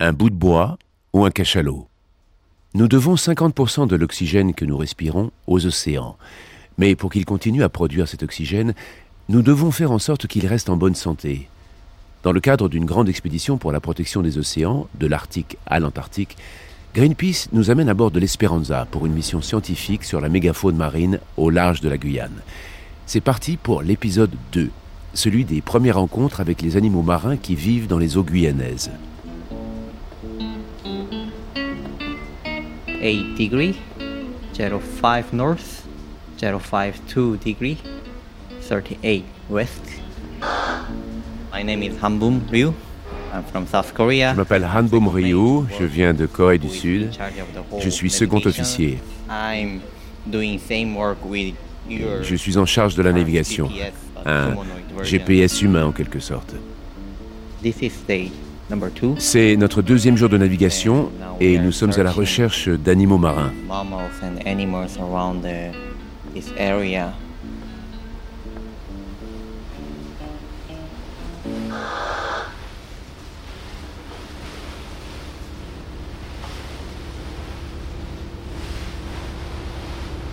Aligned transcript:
un 0.00 0.12
bout 0.12 0.30
de 0.30 0.36
bois 0.36 0.78
ou 1.12 1.24
un 1.24 1.30
cachalot. 1.30 1.88
Nous 2.74 2.86
devons 2.86 3.16
50% 3.16 3.88
de 3.88 3.96
l'oxygène 3.96 4.54
que 4.54 4.64
nous 4.64 4.76
respirons 4.76 5.32
aux 5.48 5.66
océans. 5.66 6.16
Mais 6.76 6.94
pour 6.94 7.10
qu'ils 7.10 7.24
continuent 7.24 7.64
à 7.64 7.68
produire 7.68 8.06
cet 8.06 8.22
oxygène, 8.22 8.74
nous 9.28 9.42
devons 9.42 9.72
faire 9.72 9.90
en 9.90 9.98
sorte 9.98 10.28
qu'il 10.28 10.46
reste 10.46 10.70
en 10.70 10.76
bonne 10.76 10.94
santé. 10.94 11.48
Dans 12.22 12.30
le 12.30 12.38
cadre 12.38 12.68
d'une 12.68 12.84
grande 12.84 13.08
expédition 13.08 13.58
pour 13.58 13.72
la 13.72 13.80
protection 13.80 14.22
des 14.22 14.38
océans, 14.38 14.86
de 15.00 15.08
l'Arctique 15.08 15.56
à 15.66 15.80
l'Antarctique, 15.80 16.36
Greenpeace 16.94 17.48
nous 17.52 17.70
amène 17.70 17.88
à 17.88 17.94
bord 17.94 18.12
de 18.12 18.20
l'Esperanza 18.20 18.86
pour 18.90 19.04
une 19.04 19.14
mission 19.14 19.42
scientifique 19.42 20.04
sur 20.04 20.20
la 20.20 20.28
mégafaune 20.28 20.76
marine 20.76 21.18
au 21.36 21.50
large 21.50 21.80
de 21.80 21.88
la 21.88 21.98
Guyane. 21.98 22.42
C'est 23.06 23.20
parti 23.20 23.56
pour 23.56 23.82
l'épisode 23.82 24.34
2, 24.52 24.70
celui 25.14 25.44
des 25.44 25.60
premières 25.60 25.98
rencontres 25.98 26.40
avec 26.40 26.62
les 26.62 26.76
animaux 26.76 27.02
marins 27.02 27.36
qui 27.36 27.56
vivent 27.56 27.88
dans 27.88 27.98
les 27.98 28.16
eaux 28.16 28.24
guyanaises. 28.24 28.92
8 33.00 33.36
degree, 33.36 33.76
05 34.54 35.32
north, 35.32 35.86
052 36.38 37.36
degree, 37.38 37.78
38 38.62 39.24
west. 39.48 39.80
My 41.52 41.62
name 41.62 41.82
is 41.82 41.96
Hanbum 42.00 42.42
Ryu. 42.50 42.74
I'm 43.32 43.44
from 43.44 43.66
South 43.66 43.92
Korea. 43.94 44.32
Je 44.32 44.36
m'appelle 44.36 44.64
Hanbum 44.64 45.08
Ryu, 45.08 45.66
je 45.78 45.84
viens 45.84 46.14
de 46.14 46.26
Corée 46.26 46.58
du 46.58 46.68
Sud. 46.68 47.10
Je 47.78 47.90
suis 47.90 48.10
second 48.10 48.44
officier. 48.44 48.98
I'm 49.28 49.80
doing 50.26 50.58
same 50.58 50.96
work 50.96 51.18
with 51.24 51.54
your 51.88 52.22
Je 52.22 52.36
suis 52.36 52.56
en 52.56 52.66
charge 52.66 52.94
de 52.94 53.02
la 53.02 53.12
navigation, 53.12 53.68
GPS, 53.68 53.92
but 54.14 54.26
un. 54.26 54.56
GPS 55.04 55.62
humain 55.62 55.86
en 55.86 55.92
quelque 55.92 56.20
sorte. 56.20 56.54
This 57.62 57.82
is. 57.82 57.92
C'est 59.18 59.56
notre 59.56 59.80
deuxième 59.80 60.16
jour 60.16 60.28
de 60.28 60.36
navigation 60.36 61.10
et 61.40 61.58
nous 61.58 61.72
sommes 61.72 61.92
à 61.96 62.02
la 62.02 62.10
recherche 62.10 62.68
d'animaux 62.68 63.16
marins. 63.16 63.52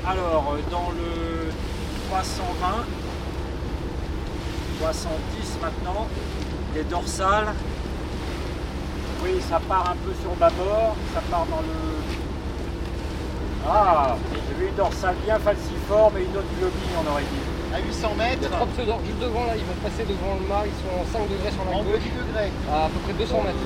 Alors, 0.07 0.53
euh, 0.53 0.59
dans 0.69 0.91
le 0.91 1.49
320, 2.09 2.85
310 4.79 5.57
maintenant, 5.61 6.07
les 6.75 6.83
dorsales. 6.83 7.53
Oui, 9.25 9.41
ça 9.49 9.59
part 9.67 9.89
un 9.91 9.97
peu 10.05 10.13
sur 10.21 10.31
bâbord, 10.37 10.95
ça 11.13 11.21
part 11.31 11.45
dans 11.49 11.61
le. 11.65 11.73
Ah, 13.67 14.15
j'ai 14.31 14.53
vu 14.61 14.69
une 14.69 14.75
dorsale 14.75 15.15
bien 15.25 15.39
falciforme 15.39 16.17
et 16.17 16.23
une 16.29 16.37
autre 16.37 16.53
globine, 16.59 16.93
on 17.01 17.09
aurait 17.11 17.25
dit. 17.25 17.43
À 17.73 17.79
800 17.81 18.13
mètres, 18.15 18.37
Il 18.39 18.43
y 18.43 18.45
a 18.45 18.49
trois 18.55 18.67
pseudors 18.69 19.01
juste 19.03 19.19
devant 19.19 19.43
là, 19.49 19.57
ils 19.57 19.65
vont 19.65 19.75
passer 19.81 20.05
devant 20.05 20.37
le 20.39 20.45
mât, 20.47 20.63
ils 20.69 20.77
sont 20.79 20.93
en 20.95 21.03
5 21.09 21.27
degrés 21.27 21.51
sur 21.51 21.65
la 21.65 21.73
en 21.75 21.81
gauche, 21.83 21.99
petit 22.05 22.13
degré. 22.13 22.47
à 22.71 22.85
à 22.85 22.87
peu 22.93 22.99
près 23.03 23.13
200 23.17 23.41
mètres. 23.43 23.65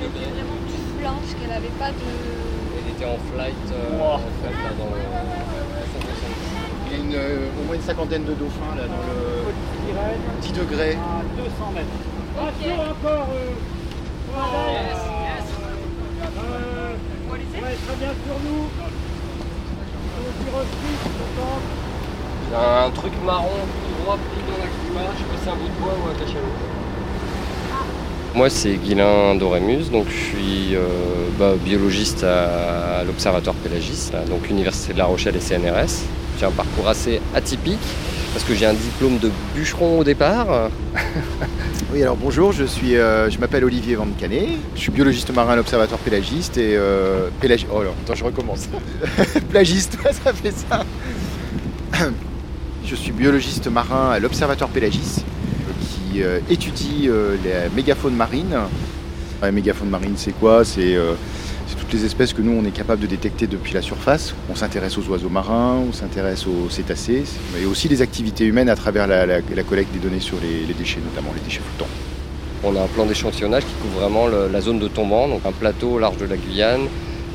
Elle 0.00 0.08
était 0.08 0.26
vraiment 0.32 0.58
toute 0.66 0.88
blanche, 0.98 1.28
qu'elle 1.36 1.52
n'avait 1.52 1.76
pas 1.78 1.92
de. 1.92 2.08
Elle 2.08 2.88
était 2.96 3.04
en 3.06 3.20
flight, 3.30 3.62
euh, 3.70 4.00
Wow. 4.00 4.24
en 4.24 4.32
fait, 4.40 4.56
là, 4.56 4.70
dans 4.80 4.90
le. 4.90 5.04
Il 6.88 6.90
y 6.90 6.96
a 6.96 6.98
une, 7.04 7.14
euh, 7.14 7.52
au 7.60 7.62
moins 7.68 7.76
une 7.76 7.84
cinquantaine 7.84 8.24
de 8.24 8.32
dauphins 8.32 8.72
là 8.74 8.88
dans 8.88 9.04
le 9.04 9.52
Petite 9.52 9.84
sirène 9.92 10.24
10 10.40 10.52
degrés. 10.64 10.96
à 10.96 11.20
200 11.36 11.76
mètres. 11.76 11.96
Attention 12.40 12.74
encore 12.80 13.28
un 22.88 22.90
truc 22.90 23.12
marron 23.24 23.48
tout 23.48 24.02
droit 24.02 24.16
pris 24.16 24.42
dans 24.50 24.58
la 24.58 24.68
climat, 24.68 25.12
je 25.14 25.18
sais 25.18 25.24
pas 25.24 25.36
si 25.36 25.44
c'est 25.44 25.50
un 25.50 25.56
bout 25.56 25.68
de 25.68 25.80
bois 25.80 25.94
ou 26.02 26.08
un 26.08 26.14
cachalot. 26.14 26.54
Moi 28.34 28.50
c'est 28.50 28.76
Guilain 28.76 29.34
Dorémus, 29.34 29.90
donc 29.90 30.06
je 30.08 30.16
suis 30.16 30.74
euh, 30.74 30.86
bah, 31.38 31.54
biologiste 31.62 32.24
à, 32.24 33.04
l'Observatoire 33.04 33.56
Pélagis, 33.56 34.10
donc 34.28 34.48
Université 34.50 34.92
de 34.92 34.98
La 34.98 35.06
Rochelle 35.06 35.36
et 35.36 35.40
CNRS. 35.40 36.04
J'ai 36.38 36.46
un 36.46 36.50
parcours 36.50 36.88
assez 36.88 37.20
atypique 37.34 37.78
parce 38.38 38.50
que 38.50 38.54
j'ai 38.54 38.66
un 38.66 38.72
diplôme 38.72 39.18
de 39.18 39.32
bûcheron 39.52 39.98
au 39.98 40.04
départ, 40.04 40.70
Oui, 41.92 42.00
alors 42.04 42.16
bonjour, 42.16 42.52
je 42.52 42.62
suis, 42.62 42.94
euh, 42.94 43.28
je 43.28 43.38
m'appelle 43.40 43.64
Olivier 43.64 43.96
Van 43.96 44.06
Canet, 44.16 44.50
je 44.76 44.80
suis 44.80 44.92
biologiste 44.92 45.34
marin 45.34 45.54
à 45.54 45.56
l'Observatoire 45.56 45.98
Pélagiste 45.98 46.56
et 46.56 46.76
euh, 46.76 47.30
Oh 47.72 47.82
là, 47.82 47.90
attends, 48.04 48.14
je 48.14 48.22
recommence. 48.22 48.68
Plagiste, 49.50 49.98
ça 50.24 50.32
fait 50.32 50.52
ça. 50.52 50.84
je 52.84 52.94
suis 52.94 53.10
biologiste 53.10 53.66
marin 53.66 54.10
à 54.12 54.20
l'Observatoire 54.20 54.70
Pélagis 54.70 55.24
qui 55.80 56.22
euh, 56.22 56.38
étudie 56.48 57.08
euh, 57.08 57.34
la 57.44 57.68
mégafaune 57.70 58.14
marine. 58.14 58.56
La 59.42 59.50
mégafaune 59.50 59.90
marine, 59.90 60.14
c'est 60.16 60.38
quoi? 60.38 60.60
Euh, 60.60 60.64
c'est 60.64 60.96
toutes 61.88 61.98
les 62.00 62.04
espèces 62.04 62.34
que 62.34 62.42
nous, 62.42 62.52
on 62.52 62.64
est 62.66 62.70
capable 62.70 63.00
de 63.00 63.06
détecter 63.06 63.46
depuis 63.46 63.72
la 63.72 63.80
surface. 63.80 64.34
On 64.50 64.54
s'intéresse 64.54 64.98
aux 64.98 65.08
oiseaux 65.08 65.30
marins, 65.30 65.76
on 65.88 65.92
s'intéresse 65.92 66.46
aux 66.46 66.68
cétacés, 66.68 67.24
mais 67.56 67.64
aussi 67.64 67.88
les 67.88 68.02
activités 68.02 68.44
humaines 68.44 68.68
à 68.68 68.76
travers 68.76 69.06
la, 69.06 69.24
la- 69.24 69.38
la 69.40 69.62
collecte 69.62 69.92
des 69.92 69.98
données 69.98 70.20
sur 70.20 70.36
les, 70.42 70.66
les 70.66 70.74
déchets, 70.74 71.00
notamment 71.02 71.32
les 71.34 71.40
déchets 71.40 71.60
flottants. 71.60 71.90
On 72.62 72.76
a 72.76 72.82
un 72.82 72.88
plan 72.88 73.06
d'échantillonnage 73.06 73.62
qui 73.64 73.72
couvre 73.80 74.00
vraiment 74.00 74.26
le- 74.26 74.48
la 74.52 74.60
zone 74.60 74.78
de 74.78 74.88
tombant, 74.88 75.28
donc 75.28 75.40
un 75.46 75.52
plateau 75.52 75.92
au 75.92 75.98
large 75.98 76.18
de 76.18 76.26
la 76.26 76.36
Guyane 76.36 76.88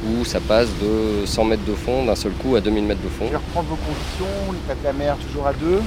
où 0.05 0.23
ça 0.25 0.39
passe 0.39 0.67
de 0.81 1.25
100 1.25 1.45
mètres 1.45 1.65
de 1.65 1.73
fond 1.73 2.05
d'un 2.05 2.15
seul 2.15 2.33
coup 2.33 2.55
à 2.55 2.61
2000 2.61 2.83
mètres 2.83 3.01
de 3.01 3.07
fond. 3.09 3.25
Je 3.25 3.31
vais 3.31 3.37
reprendre 3.37 3.69
vos 3.69 3.77
conditions, 3.77 4.51
l'état 4.51 4.75
de 4.79 4.83
la 4.83 4.93
mer 4.93 5.15
toujours 5.27 5.47
à 5.47 5.53
deux. 5.53 5.79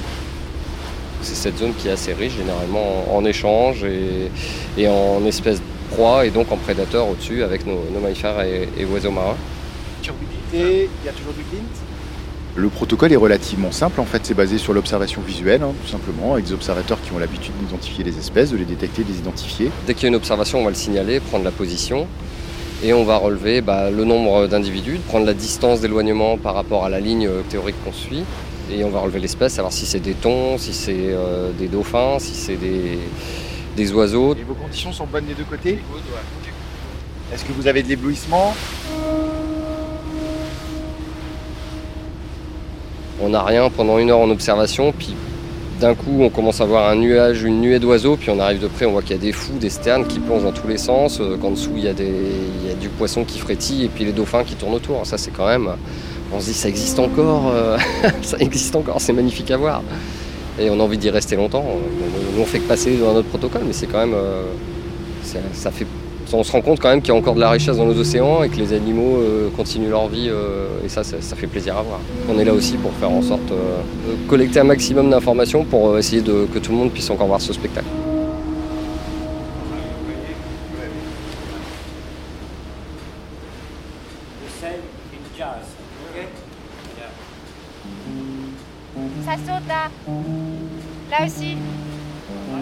C'est 1.21 1.35
cette 1.35 1.57
zone 1.59 1.73
qui 1.77 1.87
est 1.87 1.91
assez 1.91 2.13
riche 2.13 2.33
généralement 2.35 3.05
en, 3.13 3.17
en 3.17 3.25
échanges 3.25 3.83
et, 3.85 4.29
et 4.77 4.87
en 4.89 5.23
espèces 5.25 5.61
de 5.87 5.95
proies 5.95 6.25
et 6.25 6.29
donc 6.29 6.51
en 6.51 6.57
prédateurs 6.57 7.07
au-dessus 7.07 7.43
avec 7.43 7.65
nos, 7.65 7.79
nos 7.93 7.99
mammifères 7.99 8.41
et, 8.41 8.67
et 8.77 8.85
oiseaux 8.85 9.11
marins. 9.11 9.35
Turbidité, 10.01 10.89
il 11.01 11.05
y 11.05 11.09
a 11.09 11.13
toujours 11.13 11.33
du 11.33 11.41
glint 11.51 11.63
Le 12.55 12.69
protocole 12.69 13.11
est 13.13 13.17
relativement 13.17 13.71
simple, 13.71 13.99
en 13.99 14.05
fait 14.05 14.21
c'est 14.23 14.33
basé 14.33 14.57
sur 14.57 14.73
l'observation 14.73 15.21
visuelle, 15.21 15.63
hein, 15.63 15.73
tout 15.83 15.91
simplement, 15.91 16.33
avec 16.33 16.45
des 16.45 16.53
observateurs 16.53 16.99
qui 17.01 17.11
ont 17.11 17.19
l'habitude 17.19 17.53
d'identifier 17.59 18.03
les 18.03 18.17
espèces, 18.17 18.51
de 18.51 18.57
les 18.57 18.65
détecter, 18.65 19.03
de 19.03 19.09
les 19.09 19.19
identifier. 19.19 19.71
Dès 19.85 19.93
qu'il 19.93 20.03
y 20.03 20.05
a 20.05 20.09
une 20.09 20.15
observation, 20.15 20.59
on 20.59 20.63
va 20.63 20.69
le 20.69 20.75
signaler, 20.75 21.19
prendre 21.19 21.43
la 21.43 21.51
position 21.51 22.07
et 22.83 22.93
on 22.93 23.03
va 23.03 23.17
relever 23.17 23.61
bah, 23.61 23.89
le 23.89 24.03
nombre 24.03 24.47
d'individus, 24.47 24.99
prendre 25.07 25.25
la 25.25 25.33
distance 25.33 25.81
d'éloignement 25.81 26.37
par 26.37 26.53
rapport 26.53 26.85
à 26.85 26.89
la 26.89 26.99
ligne 26.99 27.27
euh, 27.27 27.41
théorique 27.49 27.75
qu'on 27.83 27.93
suit 27.93 28.23
et 28.71 28.83
on 28.83 28.89
va 28.89 28.99
relever 28.99 29.19
l'espèce, 29.19 29.53
savoir 29.53 29.73
si 29.73 29.85
c'est 29.85 29.99
des 29.99 30.13
thons, 30.13 30.57
si 30.57 30.73
c'est 30.73 30.93
euh, 30.95 31.51
des 31.57 31.67
dauphins, 31.67 32.19
si 32.19 32.33
c'est 32.33 32.57
des, 32.57 32.99
des 33.77 33.93
oiseaux. 33.93 34.33
Et 34.33 34.43
vos 34.43 34.55
conditions 34.55 34.91
sont 34.91 35.05
bonnes 35.05 35.25
des 35.25 35.35
deux 35.35 35.45
côtés 35.45 35.79
Est-ce 37.31 37.45
que 37.45 37.53
vous 37.53 37.67
avez 37.67 37.83
de 37.83 37.87
l'éblouissement 37.87 38.53
On 43.21 43.29
n'a 43.29 43.43
rien 43.43 43.69
pendant 43.69 43.97
une 43.99 44.09
heure 44.09 44.19
en 44.19 44.29
observation, 44.29 44.91
puis 44.91 45.15
d'un 45.79 45.95
coup 45.95 46.21
on 46.21 46.29
commence 46.29 46.59
à 46.59 46.65
voir 46.65 46.89
un 46.89 46.95
nuage, 46.95 47.43
une 47.43 47.61
nuée 47.61 47.79
d'oiseaux, 47.79 48.15
puis 48.15 48.29
on 48.29 48.39
arrive 48.39 48.59
de 48.59 48.67
près, 48.67 48.85
on 48.85 48.91
voit 48.91 49.01
qu'il 49.01 49.15
y 49.15 49.19
a 49.19 49.21
des 49.21 49.31
fous, 49.31 49.57
des 49.59 49.69
sternes 49.69 50.05
qui 50.05 50.19
plongent 50.19 50.43
dans 50.43 50.51
tous 50.51 50.67
les 50.67 50.77
sens, 50.77 51.19
euh, 51.19 51.37
qu'en 51.37 51.51
dessous 51.51 51.71
il 51.75 51.83
y, 51.83 51.87
a 51.87 51.93
des, 51.93 52.05
il 52.05 52.67
y 52.67 52.71
a 52.71 52.75
du 52.75 52.89
poisson 52.89 53.23
qui 53.23 53.39
frétille 53.39 53.85
et 53.85 53.89
puis 53.89 54.05
les 54.05 54.11
dauphins 54.11 54.43
qui 54.43 54.55
tournent 54.55 54.75
autour. 54.75 55.05
Ça 55.05 55.17
c'est 55.17 55.31
quand 55.31 55.47
même, 55.47 55.69
on 56.31 56.39
se 56.39 56.45
dit 56.45 56.53
ça 56.53 56.69
existe 56.69 56.99
encore, 56.99 57.51
euh, 57.53 57.77
ça 58.21 58.37
existe 58.39 58.75
encore, 58.75 59.01
c'est 59.01 59.13
magnifique 59.13 59.49
à 59.51 59.57
voir. 59.57 59.81
Et 60.59 60.69
on 60.69 60.79
a 60.79 60.83
envie 60.83 60.97
d'y 60.97 61.09
rester 61.09 61.35
longtemps. 61.35 61.63
Nous 62.35 62.41
on 62.41 62.45
fait 62.45 62.59
que 62.59 62.67
passer 62.67 62.97
dans 62.97 63.13
notre 63.13 63.27
protocole, 63.27 63.61
mais 63.65 63.73
c'est 63.73 63.87
quand 63.87 63.99
même, 63.99 64.15
euh, 64.15 64.43
ça 65.53 65.71
fait 65.71 65.85
on 66.33 66.43
se 66.43 66.51
rend 66.51 66.59
compte 66.59 66.81
quand 66.81 66.89
même 66.89 67.01
qu'il 67.01 67.13
y 67.13 67.15
a 67.15 67.19
encore 67.19 67.35
de 67.35 67.39
la 67.39 67.49
richesse 67.49 67.77
dans 67.77 67.85
nos 67.85 67.97
océans 67.97 68.43
et 68.43 68.49
que 68.49 68.57
les 68.57 68.73
animaux 68.73 69.15
euh, 69.15 69.49
continuent 69.55 69.89
leur 69.89 70.09
vie 70.09 70.27
euh, 70.29 70.67
et 70.83 70.89
ça, 70.89 71.01
ça, 71.01 71.35
fait 71.37 71.47
plaisir 71.47 71.77
à 71.77 71.81
voir. 71.81 72.01
On 72.29 72.37
est 72.37 72.43
là 72.43 72.53
aussi 72.53 72.75
pour 72.75 72.91
faire 72.93 73.09
en 73.09 73.21
sorte 73.21 73.47
de 73.47 74.27
collecter 74.27 74.59
un 74.59 74.65
maximum 74.65 75.09
d'informations 75.09 75.63
pour 75.63 75.97
essayer 75.97 76.21
de, 76.21 76.45
que 76.53 76.59
tout 76.59 76.71
le 76.71 76.77
monde 76.79 76.91
puisse 76.91 77.09
encore 77.09 77.27
voir 77.27 77.39
ce 77.39 77.53
spectacle. 77.53 77.87
Jazz. 85.37 85.77
Ça 89.25 89.33
saute 89.33 89.67
là. 89.67 89.89
Là 91.11 91.25
aussi. 91.25 91.57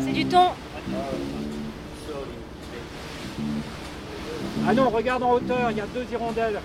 C'est 0.04 0.13
du 0.13 0.25
thon. 0.25 0.50
Ah 4.68 4.74
non, 4.74 4.89
regarde 4.89 5.24
en 5.24 5.33
hauteur, 5.33 5.69
il 5.72 5.77
y 5.77 5.81
a 5.81 5.86
deux 5.94 6.06
hirondelles. 6.12 6.60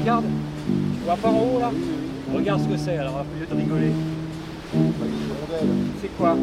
Regarde, 0.00 0.24
tu 0.66 1.04
vois 1.04 1.16
pas 1.16 1.28
en 1.28 1.38
haut 1.38 1.60
là? 1.60 1.70
Regarde 2.34 2.62
ce 2.62 2.68
que 2.68 2.76
c'est 2.76 2.98
alors, 2.98 3.24
au 3.24 3.40
lieu 3.40 3.46
de 3.46 3.54
rigoler. 3.54 3.92
C'est 6.00 6.16
quoi? 6.16 6.36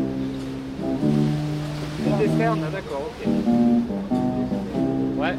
Des 2.19 2.27
sternes, 2.27 2.63
ah, 2.65 2.71
d'accord, 2.71 3.09
ok. 3.09 3.27
Ouais. 5.17 5.35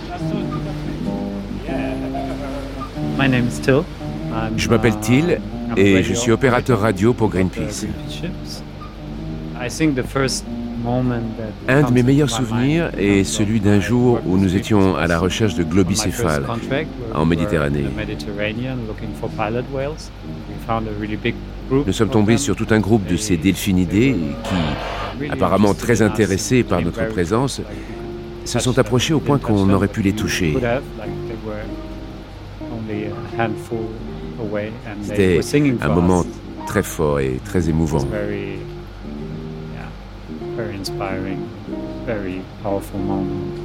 Ça 0.09 0.17
saute, 0.17 0.49
tout 0.49 0.67
à 0.67 0.73
fait. 0.81 0.97
Yeah. 1.71 1.95
My 3.17 3.27
name 3.27 3.47
is 3.47 3.59
Till. 3.59 3.83
I'm, 4.33 4.57
Je 4.57 4.69
m'appelle 4.69 4.93
uh, 4.93 5.01
Till 5.01 5.39
et 5.77 6.03
je 6.03 6.13
suis 6.13 6.31
opérateur 6.31 6.79
radio 6.79 7.13
pour 7.13 7.29
Greenpeace. 7.29 7.85
Un 11.67 11.83
de 11.83 11.91
mes 11.91 12.03
meilleurs 12.03 12.29
souvenirs 12.29 12.91
est 12.97 13.23
celui 13.23 13.57
of 13.57 13.63
d'un 13.63 13.75
my 13.75 13.81
jour 13.81 14.19
où 14.25 14.37
nous 14.37 14.55
étions 14.55 14.95
à 14.95 15.07
la 15.07 15.19
recherche 15.19 15.55
de 15.55 15.63
globicéphales 15.63 16.45
en 17.13 17.25
Méditerranée. 17.25 17.85
Nous 21.71 21.93
sommes 21.93 22.07
of 22.07 22.13
tombés 22.13 22.37
sur 22.37 22.55
tout 22.55 22.67
un 22.71 22.79
groupe 22.79 23.05
de 23.05 23.17
ces 23.17 23.37
delphinidés 23.37 24.15
qui, 24.43 25.29
apparemment 25.29 25.73
très 25.73 26.01
intéressés 26.01 26.63
par 26.63 26.81
notre 26.81 27.07
présence, 27.07 27.61
se 28.45 28.59
sont 28.59 28.77
approchés 28.79 29.13
au 29.13 29.19
point 29.19 29.37
qu'on 29.37 29.69
aurait 29.69 29.87
pu 29.87 30.01
les 30.01 30.13
toucher. 30.13 30.57
C'était 35.03 35.39
un 35.81 35.89
moment 35.89 36.25
très 36.65 36.83
fort 36.83 37.19
et 37.19 37.39
très 37.43 37.69
émouvant. 37.69 38.05
Very, 40.89 41.31
yeah, 41.31 41.37
very 41.37 41.37
inspiring, 41.37 41.49
very 42.05 42.41
powerful 42.63 42.99
moment. 42.99 43.61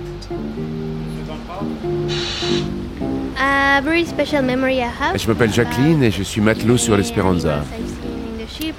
A 3.39 3.81
very 3.83 4.05
special 4.05 4.43
memory 4.43 4.81
I 4.81 4.89
have. 4.89 5.19
Je 5.19 5.27
m'appelle 5.29 5.53
Jacqueline 5.53 6.03
et 6.03 6.11
je 6.11 6.23
suis 6.23 6.41
matelot 6.41 6.77
sur 6.77 6.97
l'Esperanza. 6.97 7.65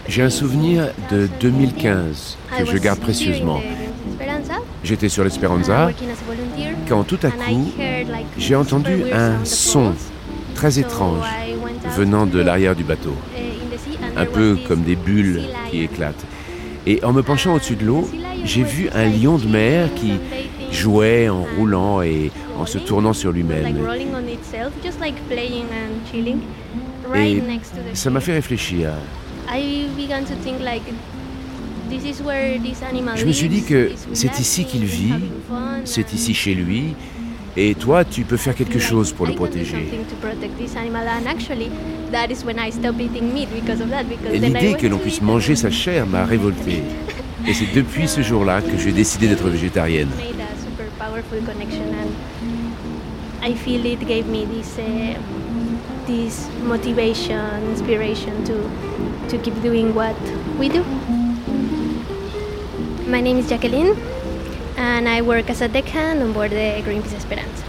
J'ai 0.07 0.24
un 0.24 0.30
souvenir 0.30 0.89
de 1.12 1.28
2015 1.39 2.38
que 2.57 2.66
je 2.66 2.78
garde 2.78 3.00
précieusement. 3.00 3.62
J'étais 4.83 5.10
sur 5.10 5.24
l'Esperanza 5.24 5.90
quand 6.88 7.04
tout 7.04 7.19
à 7.24 7.30
coup, 7.30 7.72
j'ai 8.38 8.56
entendu 8.56 9.12
un 9.13 9.44
son 9.45 9.94
très 10.56 10.80
étrange 10.80 11.25
venant 11.95 12.25
de 12.25 12.40
l'arrière 12.40 12.75
du 12.75 12.83
bateau, 12.83 13.16
un 14.16 14.25
peu 14.25 14.57
comme 14.68 14.81
des 14.81 14.95
bulles 14.95 15.44
qui 15.69 15.81
éclatent. 15.81 16.25
Et 16.86 17.04
en 17.04 17.12
me 17.12 17.22
penchant 17.22 17.54
au-dessus 17.54 17.75
de 17.75 17.86
l'eau, 17.86 18.10
j'ai 18.44 18.63
vu 18.63 18.89
un 18.94 19.06
lion 19.06 19.38
de 19.38 19.48
mer 19.48 19.94
qui 19.95 20.13
jouait 20.72 21.30
en 21.30 21.45
roulant 21.57 22.01
et 22.01 22.31
en 22.57 22.66
se 22.66 22.78
tournant 22.78 23.13
sur 23.13 23.31
lui-même. 23.31 23.78
Et 27.16 27.42
ça 27.94 28.10
m'a 28.10 28.19
fait 28.19 28.34
réfléchir. 28.34 28.92
Je 33.16 33.25
me 33.25 33.31
suis 33.31 33.50
dit 33.50 33.63
que 33.63 33.92
c'est 34.13 34.40
ici 34.40 34.66
qu'il 34.66 34.86
vit, 34.86 35.13
C'est 35.86 36.13
ici 36.13 36.33
chez 36.33 36.54
lui, 36.54 36.95
et 37.60 37.74
toi, 37.74 38.06
tu 38.06 38.24
peux 38.24 38.38
faire 38.38 38.54
quelque 38.54 38.78
chose 38.78 39.12
pour 39.12 39.25
le 39.25 39.33
protéger. 39.33 39.78
L'idée 44.31 44.75
que 44.80 44.88
l'on 44.88 45.00
puisse 45.00 45.22
manger 45.24 45.56
sa 45.56 45.72
chair 45.72 46.06
m'a 46.06 46.24
révolté. 46.25 46.83
Et 47.45 47.54
c'est 47.54 47.74
depuis 47.74 48.07
ce 48.07 48.22
jour-là 48.22 48.62
que 48.62 48.78
j'ai 48.78 48.92
décidé 48.92 49.28
d'être 49.28 49.48
végétarienne. 49.48 50.10
I 53.44 53.54
feel 53.54 53.86
it 53.86 54.06
gave 54.06 54.28
me 54.28 54.45
this 54.45 54.78
uh, 54.78 55.16
this 56.07 56.50
motivation, 56.63 57.63
inspiration 57.69 58.44
to 58.45 58.56
to 59.30 59.38
keep 59.38 59.54
doing 59.62 59.94
what 59.94 60.16
we 60.60 60.68
do. 60.68 60.84
My 63.07 63.22
name 63.22 63.38
is 63.38 63.48
Jacqueline 63.48 63.95
and 64.75 65.07
I 65.07 65.22
work 65.22 65.50
as 65.50 65.62
a 65.62 65.68
deckhand 65.68 66.22
on 66.22 66.33
board 66.33 66.51
the 66.51 66.81
Greenpeace 66.83 67.13
Esperanza. 67.13 67.63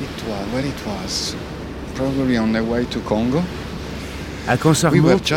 It 0.00 0.22
was 0.28 0.43
where 0.54 0.64
it 0.64 0.86
was. 0.86 1.34
Probably 1.94 2.38
on 2.38 2.52
the 2.52 2.62
way 2.62 2.84
to 2.86 3.00
Congo. 3.00 3.42
À 4.46 4.56
quand 4.56 4.74
ça 4.74 4.90
remonte. 4.90 5.32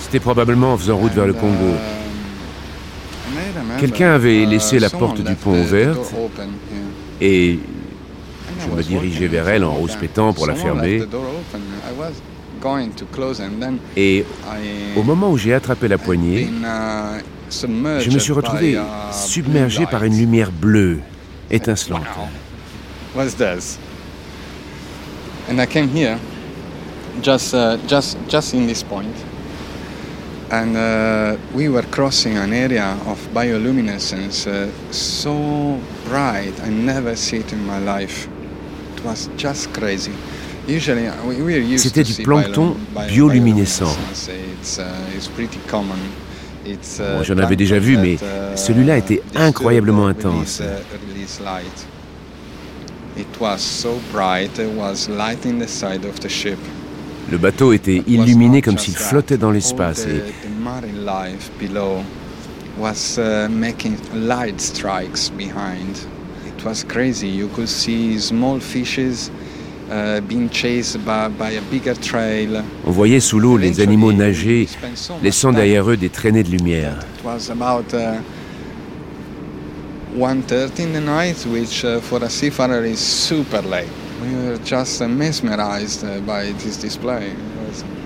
C'était 0.00 0.20
probablement 0.20 0.72
en 0.72 0.78
faisant 0.78 0.96
route 0.96 1.12
vers 1.12 1.26
le 1.26 1.34
Congo. 1.34 1.74
um, 3.56 3.78
Quelqu'un 3.78 4.12
avait 4.12 4.42
uh, 4.42 4.46
laissé 4.46 4.78
la 4.78 4.88
porte 4.88 5.20
du 5.20 5.34
pont 5.34 5.60
ouverte. 5.60 6.14
Et 7.20 7.58
je 8.60 8.74
me 8.74 8.82
dirigeais 8.82 9.26
vers 9.26 9.48
elle 9.48 9.64
en 9.64 9.72
rouspétant 9.72 10.32
pour 10.32 10.46
la 10.46 10.54
fermer. 10.54 11.02
Et 13.96 14.24
au 14.96 15.02
moment 15.02 15.30
où 15.30 15.38
j'ai 15.38 15.54
attrapé 15.54 15.88
la 15.88 15.98
poignée, 15.98 16.44
uh, 16.44 17.20
je 17.50 18.10
me 18.10 18.18
suis 18.18 18.32
retrouvé 18.32 18.76
a 18.76 19.12
submergé 19.12 19.86
par 19.86 20.04
une 20.04 20.16
lumière 20.16 20.52
bleue, 20.52 21.00
étincelante. 21.50 22.02
And 25.48 25.60
I 25.60 25.66
came 25.66 25.88
here, 25.88 26.18
just 27.22 27.54
uh, 27.54 27.78
just 27.86 28.18
just 28.28 28.52
in 28.54 28.66
this 28.66 28.82
point, 28.82 29.14
and 30.50 30.76
uh, 30.76 31.36
we 31.54 31.68
were 31.68 31.82
crossing 31.90 32.36
an 32.36 32.52
area 32.52 32.96
of 33.06 33.18
bioluminescence 33.32 34.46
uh, 34.46 34.68
so 34.92 35.78
bright 36.06 36.52
I 36.62 36.68
never 36.68 37.16
see 37.16 37.38
it 37.38 37.52
in 37.52 37.64
my 37.66 37.78
life. 37.78 38.28
It 38.96 39.04
was 39.04 39.30
just 39.38 39.72
crazy. 39.72 40.12
Usually 40.66 41.06
uh, 41.08 41.14
we, 41.26 41.40
we're 41.40 41.62
used 41.62 41.84
C'était 41.86 42.04
to 42.04 42.12
du 42.14 42.22
plancton 42.24 42.74
bio- 42.94 43.06
bio- 43.06 43.08
bioluminescent. 43.08 43.96
It's, 44.60 44.78
uh, 44.78 44.84
it's 45.16 45.28
pretty 45.28 45.60
common. 45.66 45.98
It's, 46.66 47.00
uh, 47.00 47.16
Bon, 47.16 47.22
j'en 47.24 47.38
avais 47.38 47.56
déjà 47.56 47.78
vu, 47.78 47.96
mais 47.96 48.16
uh, 48.16 48.54
celui-là 48.54 48.98
était 48.98 49.22
incroyablement 49.34 50.08
intense. 50.08 50.60
release, 50.60 50.60
uh, 50.60 51.08
release 51.14 51.40
light. 51.40 51.86
It 53.18 53.40
was 53.40 53.60
so 53.60 53.98
bright, 54.12 54.58
it 54.60 54.70
was 54.76 55.08
lighting 55.08 55.58
the 55.58 55.66
side 55.66 56.04
of 56.04 56.20
the 56.20 56.28
ship. 56.28 56.58
Le 57.30 57.36
bateau 57.36 57.72
était 57.72 58.02
illuminé 58.06 58.62
comme 58.62 58.78
s'il 58.78 58.94
flottait 58.94 59.36
dans 59.36 59.50
l'espace. 59.50 60.04
the, 60.04 60.08
Et 60.08 60.32
the 60.44 60.62
marine 60.62 61.04
life 61.04 61.50
below 61.58 62.04
was 62.78 63.18
uh, 63.18 63.48
making 63.50 63.96
light 64.14 64.60
strikes 64.60 65.30
behind. 65.30 66.06
It 66.46 66.64
was 66.64 66.84
crazy. 66.84 67.26
You 67.26 67.48
could 67.48 67.68
see 67.68 68.18
small 68.20 68.60
fishes 68.60 69.32
uh, 69.90 70.20
being 70.20 70.48
chased 70.48 71.04
by, 71.04 71.28
by 71.28 71.50
a 71.56 71.62
bigger 71.72 71.94
trail. 71.94 72.62
on 72.86 72.92
voyait 72.92 73.20
sous 73.20 73.40
l'eau 73.40 73.56
les 73.56 73.80
animaux 73.80 74.12
nager, 74.12 74.68
laissant 75.24 75.52
derrière 75.52 75.90
eux 75.90 75.96
des 75.96 76.08
traînées 76.08 76.44
de 76.44 76.50
lumière. 76.50 77.00
It 77.18 77.24
was 77.24 77.50
about 77.50 77.92
uh, 77.92 78.20
1.30 80.16 80.80
in 80.80 80.92
the 80.92 81.00
night, 81.00 81.44
which 81.46 81.84
uh, 81.84 82.00
for 82.00 82.22
a 82.24 82.28
seafarer 82.28 82.84
is 82.84 82.98
super 82.98 83.62
late. 83.62 83.88
We 84.22 84.34
were 84.34 84.58
just 84.64 85.02
uh, 85.02 85.08
mesmerized 85.08 86.04
uh, 86.04 86.20
by 86.20 86.52
this 86.58 86.76
display. 86.76 87.32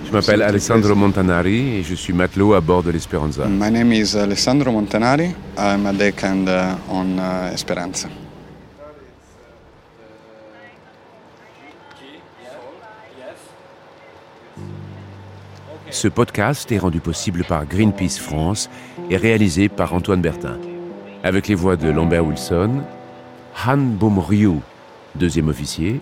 Je 0.04 0.10
m'appelle 0.12 0.42
Alessandro. 0.42 0.94
Montanari 0.94 1.78
et 1.78 1.82
je 1.82 1.94
suis 1.94 2.12
matelot 2.12 2.54
à 2.54 2.60
bord 2.60 2.82
de 2.82 2.90
l'Esperanza. 2.90 3.46
My 3.46 3.70
name 3.70 3.92
is 3.92 4.14
Alessandro 4.14 4.70
Montanari. 4.70 5.34
I'm 5.56 5.86
a 5.86 5.92
deckhand 5.92 6.48
on 6.90 7.18
Esperanza. 7.52 8.08
Ce 15.90 16.08
podcast 16.08 16.72
est 16.72 16.78
rendu 16.78 17.00
possible 17.00 17.44
par 17.44 17.66
Greenpeace 17.66 18.18
France 18.18 18.68
et 19.10 19.16
réalisé 19.16 19.68
par 19.68 19.94
Antoine 19.94 20.20
Bertin. 20.20 20.58
Avec 21.24 21.46
les 21.46 21.54
voix 21.54 21.76
de 21.76 21.88
Lambert 21.88 22.26
Wilson, 22.26 22.82
Han 23.64 23.76
Baumriou, 23.76 24.60
deuxième 25.14 25.48
officier, 25.48 26.00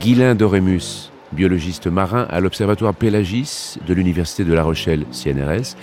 Guylain 0.00 0.34
Dorémus, 0.34 1.12
biologiste 1.30 1.86
marin 1.86 2.26
à 2.28 2.40
l'Observatoire 2.40 2.92
Pélagis 2.92 3.78
de 3.86 3.94
l'Université 3.94 4.42
de 4.42 4.52
La 4.52 4.64
Rochelle, 4.64 5.04
CNRS, 5.12 5.76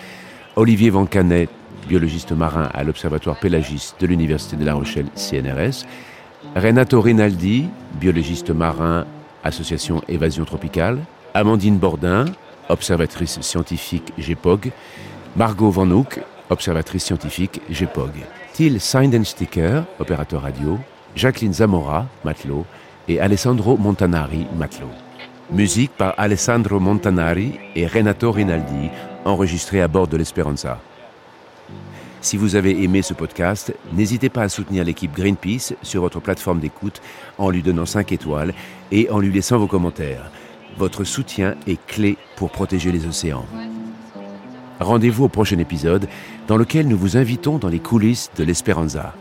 Olivier 0.57 0.89
Van 0.89 1.05
Canet, 1.05 1.49
biologiste 1.87 2.33
marin 2.33 2.69
à 2.73 2.83
l'Observatoire 2.83 3.37
Pélagis 3.37 3.93
de 3.97 4.07
l'Université 4.07 4.57
de 4.57 4.65
La 4.65 4.73
Rochelle, 4.73 5.07
CNRS, 5.15 5.85
Renato 6.57 6.99
Rinaldi, 6.99 7.69
biologiste 7.93 8.49
marin, 8.49 9.05
Association 9.45 10.01
Évasion 10.09 10.43
Tropicale, 10.43 10.99
Amandine 11.33 11.77
Bordin, 11.77 12.25
observatrice 12.67 13.39
scientifique 13.39 14.11
GEPOG, 14.17 14.71
Margot 15.37 15.69
Van 15.71 15.89
Hoek, 15.89 16.19
observatrice 16.49 17.05
scientifique 17.05 17.61
GEPOG, 17.69 18.11
Till 18.53 18.79
Seidensticker, 18.79 19.83
opérateur 19.99 20.41
radio, 20.41 20.79
Jacqueline 21.15 21.53
Zamora, 21.53 22.07
matelot, 22.23 22.65
et 23.07 23.19
Alessandro 23.19 23.77
Montanari, 23.77 24.47
matelot. 24.57 24.91
Musique 25.51 25.91
par 25.91 26.15
Alessandro 26.17 26.79
Montanari 26.79 27.59
et 27.75 27.85
Renato 27.85 28.31
Rinaldi, 28.31 28.89
enregistré 29.25 29.81
à 29.81 29.87
bord 29.87 30.07
de 30.07 30.17
l'Esperanza. 30.17 30.79
Si 32.21 32.37
vous 32.37 32.55
avez 32.55 32.83
aimé 32.83 33.03
ce 33.03 33.13
podcast, 33.13 33.75
n'hésitez 33.93 34.29
pas 34.29 34.41
à 34.41 34.49
soutenir 34.49 34.83
l'équipe 34.83 35.13
Greenpeace 35.15 35.75
sur 35.83 36.01
votre 36.01 36.19
plateforme 36.19 36.59
d'écoute 36.59 36.99
en 37.37 37.51
lui 37.51 37.61
donnant 37.61 37.85
5 37.85 38.11
étoiles 38.11 38.53
et 38.91 39.09
en 39.11 39.19
lui 39.19 39.31
laissant 39.31 39.59
vos 39.59 39.67
commentaires. 39.67 40.31
Votre 40.77 41.03
soutien 41.03 41.55
est 41.67 41.79
clé 41.85 42.17
pour 42.35 42.49
protéger 42.49 42.91
les 42.91 43.05
océans. 43.05 43.45
Rendez-vous 44.79 45.25
au 45.25 45.29
prochain 45.29 45.57
épisode 45.59 46.07
dans 46.47 46.57
lequel 46.57 46.87
nous 46.87 46.97
vous 46.97 47.17
invitons 47.17 47.57
dans 47.57 47.69
les 47.69 47.79
coulisses 47.79 48.29
de 48.37 48.43
l'Esperanza. 48.43 49.13